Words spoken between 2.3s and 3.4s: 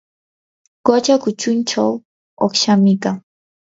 uqshami kan.